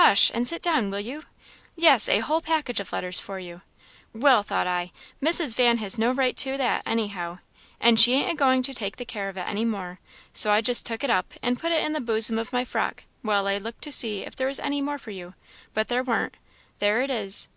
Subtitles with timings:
[0.00, 0.30] "Hush!
[0.32, 1.24] and sit down, will you?
[1.76, 3.60] yes, a whole package of letters for you.
[4.14, 5.54] Well, thought I, Mrs.
[5.54, 7.40] Van has no right to that, anyhow,
[7.78, 10.00] and she ain't agoing to take the care of it any more;
[10.32, 13.04] so I just took it up and put it in the bosom of my frock
[13.20, 15.34] while I looked to see if there was any more for you,
[15.74, 16.38] but there warn't.
[16.78, 17.50] There it is!"